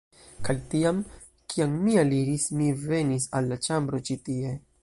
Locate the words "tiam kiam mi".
0.71-1.99